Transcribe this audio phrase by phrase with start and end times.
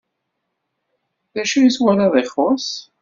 [1.33, 2.69] D acu i twalaḍ ixuṣṣ?